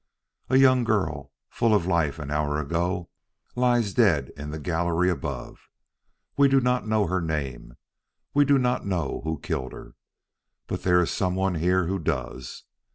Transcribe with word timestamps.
A 0.49 0.57
young 0.57 0.83
girl, 0.83 1.31
full 1.51 1.75
of 1.75 1.85
life 1.85 2.17
an 2.17 2.31
hour 2.31 2.59
ago, 2.59 3.09
lies 3.55 3.93
dead 3.93 4.29
in 4.35 4.49
the 4.49 4.57
gallery 4.57 5.11
above. 5.11 5.69
We 6.35 6.47
do 6.47 6.59
not 6.59 6.87
know 6.87 7.05
her 7.05 7.21
name; 7.21 7.75
we 8.33 8.43
do 8.43 8.57
not 8.57 8.83
know 8.83 9.21
who 9.23 9.39
killed 9.39 9.73
her. 9.73 9.93
But 10.65 10.81
there 10.81 11.01
is 11.01 11.11
some 11.11 11.35
one 11.35 11.53
here 11.53 11.85
who 11.85 11.99
does. 11.99 12.63